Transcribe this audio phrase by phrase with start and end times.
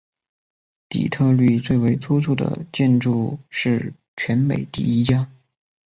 [0.89, 5.29] 底特律最为突出的建筑是全美第一家。